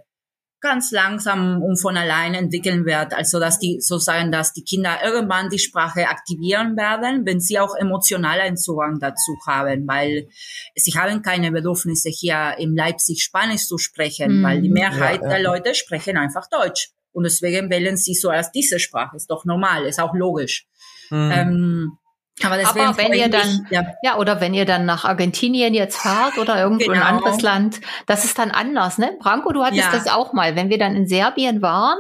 ganz 0.60 0.90
langsam 0.90 1.62
und 1.62 1.80
von 1.80 1.96
allein 1.96 2.34
entwickeln 2.34 2.84
wird. 2.84 3.14
Also 3.14 3.40
dass 3.40 3.58
die 3.58 3.80
sozusagen, 3.80 4.30
dass 4.30 4.52
die 4.52 4.64
Kinder 4.64 4.98
irgendwann 5.02 5.48
die 5.48 5.58
Sprache 5.58 6.08
aktivieren 6.08 6.76
werden, 6.76 7.24
wenn 7.24 7.40
sie 7.40 7.58
auch 7.58 7.74
emotional 7.74 8.40
einen 8.40 8.56
Zugang 8.56 8.98
dazu 9.00 9.36
haben, 9.46 9.86
weil 9.86 10.28
sie 10.74 10.92
haben 10.92 11.22
keine 11.22 11.50
Bedürfnisse 11.50 12.10
hier 12.10 12.56
in 12.58 12.76
Leipzig 12.76 13.22
Spanisch 13.22 13.66
zu 13.66 13.78
sprechen, 13.78 14.40
mhm. 14.40 14.42
weil 14.42 14.60
die 14.60 14.70
Mehrheit 14.70 15.22
ja, 15.22 15.28
ja. 15.28 15.34
der 15.34 15.42
Leute 15.42 15.74
sprechen 15.74 16.16
einfach 16.16 16.48
Deutsch. 16.50 16.90
Und 17.12 17.24
deswegen 17.24 17.70
wählen 17.70 17.96
sie 17.96 18.12
zuerst 18.12 18.54
diese 18.54 18.78
Sprache. 18.78 19.16
Ist 19.16 19.30
doch 19.30 19.44
normal, 19.44 19.86
ist 19.86 20.00
auch 20.00 20.14
logisch. 20.14 20.66
Mhm. 21.10 21.30
Ähm, 21.32 21.98
aber, 22.44 22.58
Aber 22.66 22.96
wenn 22.96 23.12
ihr 23.12 23.28
dann, 23.28 23.66
ja. 23.70 23.84
ja. 24.02 24.16
oder 24.16 24.40
wenn 24.40 24.54
ihr 24.54 24.64
dann 24.64 24.86
nach 24.86 25.04
Argentinien 25.04 25.74
jetzt 25.74 25.98
fahrt 25.98 26.38
oder 26.38 26.60
irgendwo 26.60 26.86
genau. 26.86 27.00
ein 27.00 27.14
anderes 27.16 27.42
Land, 27.42 27.80
das 28.06 28.24
ist 28.24 28.38
dann 28.38 28.50
anders, 28.50 28.98
ne? 28.98 29.16
Branko, 29.20 29.52
du 29.52 29.62
hattest 29.62 29.82
ja. 29.82 29.92
das 29.92 30.06
auch 30.08 30.32
mal. 30.32 30.56
Wenn 30.56 30.68
wir 30.68 30.78
dann 30.78 30.96
in 30.96 31.06
Serbien 31.06 31.62
waren, 31.62 31.98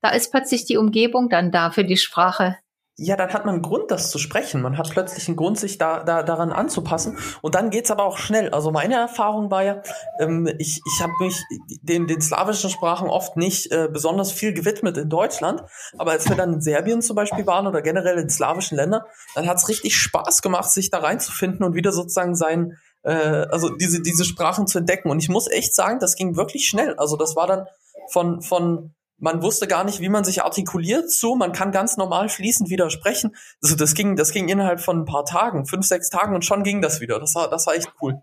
da 0.00 0.10
ist 0.10 0.30
plötzlich 0.30 0.64
die 0.64 0.76
Umgebung 0.76 1.28
dann 1.28 1.50
da 1.50 1.70
für 1.70 1.84
die 1.84 1.96
Sprache 1.96 2.56
ja, 3.02 3.16
dann 3.16 3.32
hat 3.32 3.46
man 3.46 3.54
einen 3.54 3.62
Grund, 3.62 3.90
das 3.90 4.10
zu 4.10 4.18
sprechen. 4.18 4.60
Man 4.60 4.76
hat 4.76 4.90
plötzlich 4.90 5.26
einen 5.26 5.36
Grund, 5.38 5.58
sich 5.58 5.78
da, 5.78 6.04
da 6.04 6.22
daran 6.22 6.52
anzupassen. 6.52 7.16
Und 7.40 7.54
dann 7.54 7.70
geht's 7.70 7.90
aber 7.90 8.04
auch 8.04 8.18
schnell. 8.18 8.50
Also 8.50 8.70
meine 8.72 8.96
Erfahrung 8.96 9.50
war 9.50 9.64
ja, 9.64 9.80
ähm, 10.20 10.46
ich, 10.58 10.82
ich 10.84 11.02
habe 11.02 11.12
mich 11.18 11.42
den, 11.80 12.06
den 12.06 12.20
slawischen 12.20 12.68
Sprachen 12.68 13.08
oft 13.08 13.38
nicht 13.38 13.72
äh, 13.72 13.88
besonders 13.90 14.32
viel 14.32 14.52
gewidmet 14.52 14.98
in 14.98 15.08
Deutschland. 15.08 15.62
Aber 15.96 16.10
als 16.10 16.28
wir 16.28 16.36
dann 16.36 16.52
in 16.52 16.60
Serbien 16.60 17.00
zum 17.00 17.16
Beispiel 17.16 17.46
waren 17.46 17.66
oder 17.66 17.80
generell 17.80 18.18
in 18.18 18.28
slawischen 18.28 18.76
Ländern, 18.76 19.00
dann 19.34 19.48
hat's 19.48 19.70
richtig 19.70 19.96
Spaß 19.96 20.42
gemacht, 20.42 20.70
sich 20.70 20.90
da 20.90 20.98
reinzufinden 20.98 21.64
und 21.64 21.74
wieder 21.74 21.92
sozusagen 21.92 22.34
sein, 22.34 22.76
äh, 23.02 23.12
also 23.12 23.70
diese, 23.70 24.02
diese 24.02 24.26
Sprachen 24.26 24.66
zu 24.66 24.76
entdecken. 24.76 25.08
Und 25.08 25.22
ich 25.22 25.30
muss 25.30 25.50
echt 25.50 25.74
sagen, 25.74 26.00
das 26.00 26.16
ging 26.16 26.36
wirklich 26.36 26.66
schnell. 26.66 26.94
Also 26.96 27.16
das 27.16 27.34
war 27.34 27.46
dann 27.46 27.66
von, 28.10 28.42
von 28.42 28.92
man 29.20 29.42
wusste 29.42 29.68
gar 29.68 29.84
nicht, 29.84 30.00
wie 30.00 30.08
man 30.08 30.24
sich 30.24 30.42
artikuliert, 30.42 31.10
so, 31.10 31.36
man 31.36 31.52
kann 31.52 31.72
ganz 31.72 31.96
normal 31.96 32.28
fließend 32.28 32.70
widersprechen. 32.70 33.36
Also 33.62 33.76
das 33.76 33.94
ging, 33.94 34.16
das 34.16 34.32
ging 34.32 34.48
innerhalb 34.48 34.80
von 34.80 35.00
ein 35.00 35.04
paar 35.04 35.24
Tagen, 35.24 35.66
fünf, 35.66 35.86
sechs 35.86 36.08
Tagen 36.08 36.34
und 36.34 36.44
schon 36.44 36.64
ging 36.64 36.80
das 36.80 37.00
wieder. 37.00 37.20
Das 37.20 37.34
war, 37.34 37.48
das 37.48 37.66
war 37.66 37.74
echt 37.74 37.92
cool. 38.00 38.20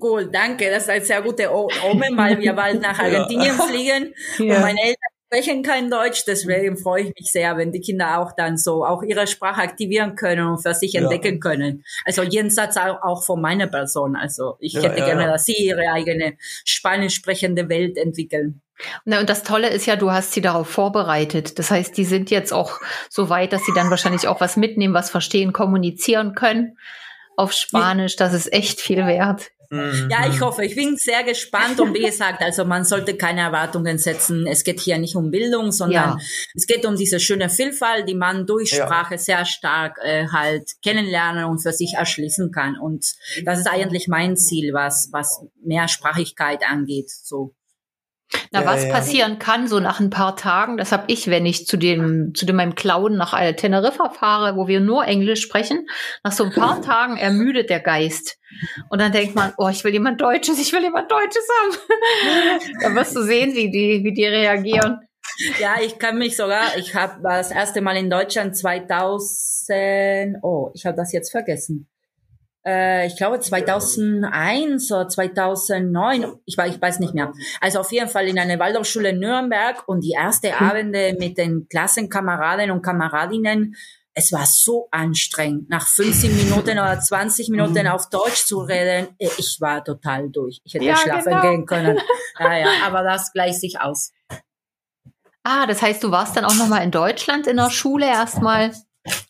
Cool, 0.00 0.30
danke. 0.30 0.70
Das 0.70 0.84
ist 0.84 0.90
ein 0.90 1.04
sehr 1.04 1.22
guter 1.22 1.52
Omen, 1.54 2.16
weil 2.16 2.38
wir 2.38 2.52
bald 2.52 2.82
nach 2.82 2.98
Argentinien 2.98 3.56
ja. 3.56 3.66
fliegen 3.66 4.14
ja. 4.38 4.56
und 4.56 4.60
meine 4.60 4.80
Eltern 4.80 5.15
sprechen 5.26 5.62
kein 5.62 5.90
Deutsch, 5.90 6.24
deswegen 6.26 6.76
freue 6.76 7.02
ich 7.02 7.14
mich 7.18 7.30
sehr, 7.30 7.56
wenn 7.56 7.72
die 7.72 7.80
Kinder 7.80 8.20
auch 8.20 8.32
dann 8.32 8.56
so 8.56 8.84
auch 8.84 9.02
ihre 9.02 9.26
Sprache 9.26 9.60
aktivieren 9.60 10.14
können 10.14 10.46
und 10.46 10.58
für 10.58 10.74
sich 10.74 10.92
ja. 10.92 11.02
entdecken 11.02 11.40
können. 11.40 11.84
Also 12.04 12.22
jenseits 12.22 12.76
auch 12.76 13.24
von 13.24 13.40
meiner 13.40 13.66
Person. 13.66 14.16
Also 14.16 14.56
ich 14.60 14.76
hätte 14.76 14.94
gerne, 14.96 15.26
dass 15.26 15.44
sie 15.44 15.56
ihre 15.56 15.90
eigene 15.92 16.34
spanisch 16.64 17.14
sprechende 17.14 17.68
Welt 17.68 17.96
entwickeln. 17.96 18.62
und 19.04 19.28
das 19.28 19.42
Tolle 19.42 19.68
ist 19.70 19.86
ja, 19.86 19.96
du 19.96 20.12
hast 20.12 20.32
sie 20.32 20.40
darauf 20.40 20.68
vorbereitet. 20.68 21.58
Das 21.58 21.70
heißt, 21.70 21.96
die 21.96 22.04
sind 22.04 22.30
jetzt 22.30 22.52
auch 22.52 22.80
so 23.10 23.28
weit, 23.28 23.52
dass 23.52 23.64
sie 23.64 23.72
dann 23.74 23.90
wahrscheinlich 23.90 24.28
auch 24.28 24.40
was 24.40 24.56
mitnehmen, 24.56 24.94
was 24.94 25.10
verstehen, 25.10 25.52
kommunizieren 25.52 26.34
können 26.34 26.76
auf 27.36 27.52
Spanisch. 27.52 28.16
Das 28.16 28.32
ist 28.32 28.52
echt 28.52 28.80
viel 28.80 29.06
wert. 29.06 29.50
Mhm. 29.70 30.08
Ja, 30.10 30.28
ich 30.28 30.40
hoffe, 30.40 30.64
ich 30.64 30.76
bin 30.76 30.96
sehr 30.96 31.24
gespannt 31.24 31.80
und 31.80 31.94
wie 31.94 32.02
gesagt, 32.02 32.42
also 32.42 32.64
man 32.64 32.84
sollte 32.84 33.16
keine 33.16 33.40
Erwartungen 33.40 33.98
setzen. 33.98 34.46
Es 34.46 34.64
geht 34.64 34.80
hier 34.80 34.98
nicht 34.98 35.16
um 35.16 35.30
Bildung, 35.30 35.72
sondern 35.72 36.18
ja. 36.18 36.24
es 36.54 36.66
geht 36.66 36.86
um 36.86 36.96
diese 36.96 37.20
schöne 37.20 37.48
Vielfalt, 37.48 38.08
die 38.08 38.14
man 38.14 38.46
durch 38.46 38.70
Sprache 38.70 39.14
ja. 39.14 39.18
sehr 39.18 39.44
stark 39.44 39.98
äh, 40.02 40.28
halt 40.28 40.70
kennenlernen 40.82 41.44
und 41.46 41.58
für 41.60 41.72
sich 41.72 41.94
erschließen 41.94 42.52
kann. 42.52 42.78
Und 42.78 43.14
das 43.44 43.60
ist 43.60 43.68
eigentlich 43.68 44.08
mein 44.08 44.36
Ziel, 44.36 44.72
was, 44.72 45.08
was 45.12 45.44
Mehrsprachigkeit 45.62 46.62
angeht. 46.68 47.10
So. 47.10 47.54
Na, 48.50 48.60
ja, 48.60 48.66
was 48.66 48.84
ja. 48.84 48.92
passieren 48.92 49.38
kann, 49.38 49.68
so 49.68 49.80
nach 49.80 50.00
ein 50.00 50.10
paar 50.10 50.36
Tagen, 50.36 50.76
das 50.76 50.92
habe 50.92 51.04
ich, 51.08 51.28
wenn 51.28 51.46
ich 51.46 51.66
zu 51.66 51.76
dem, 51.76 52.34
zu 52.34 52.44
dem 52.46 52.56
meinem 52.56 52.74
Clown 52.74 53.16
nach 53.16 53.38
Teneriffa 53.54 54.10
fahre, 54.10 54.56
wo 54.56 54.66
wir 54.66 54.80
nur 54.80 55.04
Englisch 55.04 55.42
sprechen, 55.42 55.86
nach 56.24 56.32
so 56.32 56.44
ein 56.44 56.52
paar 56.52 56.82
Tagen 56.86 57.16
ermüdet 57.16 57.70
der 57.70 57.80
Geist. 57.80 58.38
Und 58.88 59.00
dann 59.00 59.12
denkt 59.12 59.34
man, 59.34 59.52
oh, 59.58 59.68
ich 59.68 59.84
will 59.84 59.92
jemand 59.92 60.20
Deutsches, 60.20 60.58
ich 60.58 60.72
will 60.72 60.82
jemand 60.82 61.10
Deutsches 61.10 61.46
haben. 61.60 61.76
da 62.80 62.94
wirst 62.94 63.14
du 63.14 63.22
sehen, 63.22 63.54
wie 63.54 63.70
die, 63.70 64.02
wie 64.04 64.12
die 64.12 64.26
reagieren. 64.26 65.00
Ja, 65.60 65.74
ich 65.84 65.98
kann 65.98 66.18
mich 66.18 66.36
sogar, 66.36 66.76
ich 66.78 66.94
habe 66.94 67.20
das 67.22 67.50
erste 67.50 67.80
Mal 67.80 67.96
in 67.96 68.08
Deutschland 68.08 68.56
2000, 68.56 70.38
oh, 70.42 70.70
ich 70.74 70.86
habe 70.86 70.96
das 70.96 71.12
jetzt 71.12 71.30
vergessen 71.30 71.88
äh, 72.66 73.06
ich 73.06 73.16
glaube 73.16 73.38
2001 73.38 74.90
oder 74.90 75.08
2009, 75.08 76.34
ich, 76.44 76.58
ich 76.58 76.82
weiß 76.82 76.98
nicht 76.98 77.14
mehr. 77.14 77.32
Also 77.60 77.80
auf 77.80 77.92
jeden 77.92 78.08
Fall 78.08 78.28
in 78.28 78.38
einer 78.38 78.58
Waldorfschule 78.58 79.10
in 79.10 79.20
Nürnberg 79.20 79.86
und 79.86 80.02
die 80.02 80.12
erste 80.12 80.58
hm. 80.58 80.68
Abende 80.68 81.16
mit 81.18 81.38
den 81.38 81.68
Klassenkameraden 81.68 82.70
und 82.70 82.82
Kameradinnen, 82.82 83.76
es 84.18 84.32
war 84.32 84.46
so 84.46 84.88
anstrengend, 84.90 85.68
nach 85.68 85.86
15 85.86 86.34
Minuten 86.34 86.78
oder 86.78 86.98
20 86.98 87.50
Minuten 87.50 87.80
hm. 87.80 87.88
auf 87.88 88.08
Deutsch 88.08 88.46
zu 88.46 88.60
reden. 88.60 89.08
Äh, 89.18 89.28
ich 89.38 89.58
war 89.60 89.84
total 89.84 90.28
durch. 90.30 90.60
Ich 90.64 90.74
hätte 90.74 90.84
ja, 90.84 90.96
schlafen 90.96 91.30
genau. 91.30 91.42
gehen 91.42 91.66
können. 91.66 91.98
Ja, 92.38 92.54
ja, 92.54 92.68
aber 92.84 93.02
das 93.02 93.32
gleicht 93.32 93.60
sich 93.60 93.80
aus. 93.80 94.12
Ah, 95.42 95.64
das 95.66 95.80
heißt, 95.80 96.04
du 96.04 96.10
warst 96.10 96.36
dann 96.36 96.44
auch 96.44 96.54
nochmal 96.54 96.82
in 96.82 96.90
Deutschland 96.90 97.46
in 97.46 97.56
der 97.56 97.70
Schule 97.70 98.04
erstmal? 98.04 98.72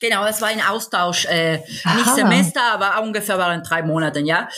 Genau, 0.01 0.25
es 0.27 0.41
war 0.41 0.49
ein 0.49 0.61
Austausch, 0.61 1.27
äh, 1.27 1.59
nicht 1.59 2.15
Semester, 2.15 2.63
aber 2.73 3.03
ungefähr 3.03 3.39
waren 3.39 3.63
drei 3.63 3.83
Monate, 3.83 4.21
ja. 4.21 4.49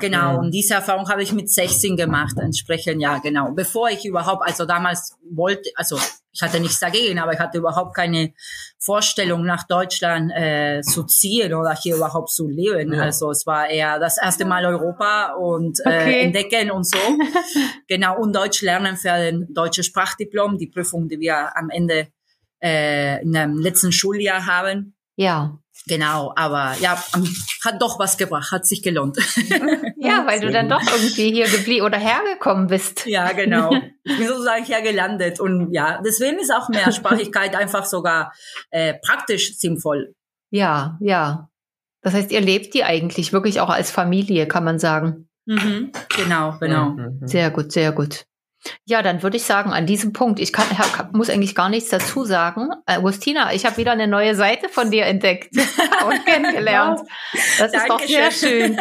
Genau, 0.00 0.34
mhm. 0.34 0.38
und 0.38 0.50
diese 0.50 0.74
Erfahrung 0.74 1.08
habe 1.08 1.22
ich 1.22 1.32
mit 1.32 1.50
16 1.50 1.96
gemacht, 1.96 2.36
entsprechend, 2.38 3.00
ja, 3.00 3.18
genau. 3.18 3.52
Bevor 3.52 3.90
ich 3.90 4.04
überhaupt, 4.04 4.46
also 4.46 4.64
damals 4.64 5.16
wollte, 5.30 5.70
also 5.74 5.98
ich 6.38 6.42
hatte 6.42 6.60
nichts 6.60 6.78
dagegen, 6.78 7.18
aber 7.18 7.32
ich 7.32 7.38
hatte 7.40 7.58
überhaupt 7.58 7.96
keine 7.96 8.32
Vorstellung, 8.78 9.44
nach 9.44 9.66
Deutschland 9.66 10.30
äh, 10.32 10.82
zu 10.82 11.04
ziehen 11.04 11.52
oder 11.52 11.74
hier 11.74 11.96
überhaupt 11.96 12.30
zu 12.30 12.46
leben. 12.46 12.94
Ja. 12.94 13.02
Also 13.02 13.30
es 13.30 13.44
war 13.44 13.68
eher 13.68 13.98
das 13.98 14.18
erste 14.18 14.44
Mal 14.44 14.64
Europa 14.64 15.32
und 15.32 15.80
äh, 15.80 15.88
okay. 15.88 16.20
entdecken 16.22 16.70
und 16.70 16.86
so. 16.86 16.98
genau, 17.88 18.20
und 18.20 18.36
Deutsch 18.36 18.62
lernen 18.62 18.96
für 18.96 19.10
ein 19.10 19.48
deutsches 19.50 19.86
Sprachdiplom, 19.86 20.58
die 20.58 20.68
Prüfung, 20.68 21.08
die 21.08 21.18
wir 21.18 21.56
am 21.56 21.70
Ende 21.70 22.08
äh, 22.62 23.22
in 23.22 23.36
einem 23.36 23.58
letzten 23.58 23.92
Schuljahr 23.92 24.46
haben. 24.46 24.96
Ja. 25.16 25.58
Genau, 25.86 26.32
aber 26.36 26.74
ja, 26.80 27.02
hat 27.64 27.80
doch 27.80 27.98
was 27.98 28.18
gebracht, 28.18 28.52
hat 28.52 28.66
sich 28.66 28.82
gelohnt. 28.82 29.16
Ja, 30.00 30.24
weil 30.26 30.40
du 30.40 30.50
dann 30.50 30.68
doch 30.68 30.80
irgendwie 30.80 31.32
hier 31.32 31.48
geblieben 31.48 31.84
oder 31.84 31.98
hergekommen 31.98 32.68
bist. 32.68 33.04
Ja, 33.04 33.32
genau. 33.32 33.74
Ich 34.04 34.16
bin 34.16 34.28
sozusagen 34.28 34.64
hier 34.64 34.80
gelandet 34.80 35.40
und 35.40 35.72
ja, 35.72 36.00
deswegen 36.04 36.38
ist 36.38 36.52
auch 36.54 36.68
Mehrsprachigkeit 36.68 37.56
einfach 37.56 37.84
sogar 37.84 38.32
äh, 38.70 38.94
praktisch 39.04 39.58
sinnvoll. 39.58 40.14
Ja, 40.50 40.96
ja. 41.00 41.50
Das 42.00 42.14
heißt, 42.14 42.30
ihr 42.30 42.40
lebt 42.40 42.74
die 42.74 42.84
eigentlich 42.84 43.32
wirklich 43.32 43.60
auch 43.60 43.70
als 43.70 43.90
Familie, 43.90 44.46
kann 44.46 44.64
man 44.64 44.78
sagen. 44.78 45.28
Mhm, 45.46 45.90
genau, 46.16 46.56
genau. 46.60 46.90
Mhm. 46.90 47.26
Sehr 47.26 47.50
gut, 47.50 47.72
sehr 47.72 47.92
gut. 47.92 48.24
Ja, 48.84 49.02
dann 49.02 49.22
würde 49.22 49.36
ich 49.36 49.44
sagen, 49.44 49.72
an 49.72 49.86
diesem 49.86 50.12
Punkt, 50.12 50.40
ich 50.40 50.52
kann, 50.52 50.66
muss 51.12 51.30
eigentlich 51.30 51.54
gar 51.54 51.68
nichts 51.68 51.90
dazu 51.90 52.24
sagen. 52.24 52.70
Agustina, 52.86 53.52
ich 53.52 53.64
habe 53.64 53.76
wieder 53.76 53.92
eine 53.92 54.08
neue 54.08 54.34
Seite 54.34 54.68
von 54.68 54.90
dir 54.90 55.06
entdeckt 55.06 55.56
und 56.06 56.26
kennengelernt. 56.26 57.00
Das 57.58 57.72
ist 57.72 57.88
doch 57.88 58.00
sehr 58.00 58.30
schön. 58.30 58.76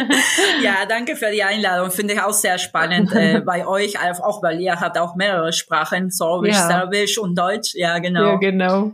ja, 0.62 0.86
danke 0.88 1.16
für 1.16 1.30
die 1.30 1.42
Einladung. 1.42 1.90
Finde 1.90 2.14
ich 2.14 2.20
auch 2.20 2.32
sehr 2.32 2.58
spannend 2.58 3.12
äh, 3.14 3.40
bei 3.46 3.66
euch, 3.66 3.94
auch 4.00 4.42
weil 4.42 4.60
ihr 4.60 4.80
habt 4.80 4.98
auch 4.98 5.14
mehrere 5.14 5.52
Sprachen, 5.52 6.10
Sorbisch, 6.10 6.56
ja. 6.56 6.66
Serbisch 6.66 7.18
und 7.18 7.38
Deutsch. 7.38 7.74
Ja, 7.74 7.98
genau. 8.00 8.32
Ja, 8.32 8.36
genau. 8.36 8.92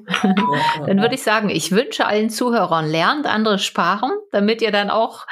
dann 0.87 1.01
würde 1.01 1.15
ich 1.15 1.23
sagen, 1.23 1.49
ich 1.49 1.73
wünsche 1.73 2.07
allen 2.07 2.31
Zuhörern, 2.31 2.87
lernt 2.87 3.27
andere 3.27 3.59
Sprachen, 3.59 4.11
damit 4.31 4.61
ihr 4.61 4.73
dann 4.73 4.91
auch 4.91 5.27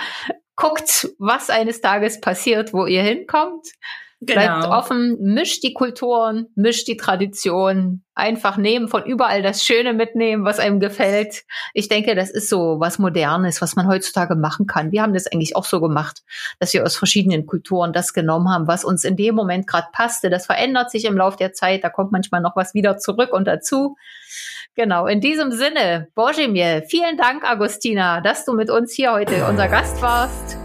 guckt, 0.57 1.09
was 1.19 1.51
eines 1.51 1.83
Tages 1.83 2.21
passiert, 2.21 2.73
wo 2.73 2.87
ihr 2.87 3.03
hinkommt 3.03 3.67
Genau. 4.21 4.41
Bleibt 4.41 4.67
offen, 4.69 5.19
mischt 5.21 5.63
die 5.63 5.75
Kulturen, 5.75 6.47
mischt 6.55 6.89
die 6.89 6.97
Traditionen, 6.97 8.03
einfach 8.15 8.57
nehmen, 8.57 8.89
von 8.89 9.05
überall 9.05 9.43
das 9.43 9.63
Schöne 9.63 9.93
mitnehmen, 9.93 10.45
was 10.45 10.59
einem 10.59 10.81
gefällt. 10.81 11.45
Ich 11.75 11.89
denke, 11.89 12.15
das 12.15 12.31
ist 12.31 12.49
so 12.49 12.81
was 12.81 12.99
Modernes, 12.99 13.61
was 13.61 13.77
man 13.77 13.87
heutzutage 13.87 14.35
machen 14.35 14.67
kann. 14.67 14.91
Wir 14.91 15.03
haben 15.03 15.13
das 15.13 15.27
eigentlich 15.27 15.55
auch 15.55 15.67
so 15.67 15.83
gemacht, 15.83 16.23
dass 16.59 16.73
wir 16.73 16.83
aus 16.83 16.97
verschiedenen 16.97 17.45
Kulturen 17.45 17.93
das 17.93 18.15
genommen 18.15 18.49
haben, 18.49 18.67
was 18.67 18.85
uns 18.85 19.05
in 19.05 19.17
dem 19.17 19.35
Moment 19.35 19.67
gerade 19.67 19.89
passte. 19.93 20.31
Das 20.31 20.47
verändert 20.47 20.91
sich 20.91 21.05
im 21.05 21.19
Laufe 21.19 21.37
der 21.37 21.53
Zeit, 21.53 21.85
da 21.85 21.91
kommt 21.91 22.11
manchmal 22.11 22.41
noch 22.41 22.57
was 22.57 22.73
wieder 22.73 22.97
zurück 22.97 23.35
und 23.35 23.47
dazu. 23.47 23.97
Genau, 24.75 25.07
in 25.07 25.21
diesem 25.21 25.53
Sinne, 25.53 26.09
Božemir, 26.15 26.85
vielen 26.89 27.19
Dank, 27.19 27.45
Agustina, 27.45 28.23
dass 28.23 28.47
du 28.47 28.55
mit 28.55 28.71
uns 28.71 28.95
hier 28.95 29.13
heute 29.13 29.47
unser 29.47 29.69
Gast 29.69 30.01
warst. 30.01 30.57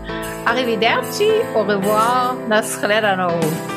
Arrivederci, 0.45 1.29
au 1.55 1.63
revoir, 1.63 2.35
nasledano. 2.47 3.70